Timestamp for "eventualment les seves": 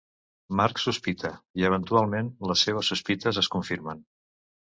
1.69-2.89